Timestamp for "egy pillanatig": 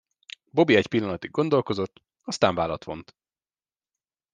0.75-1.31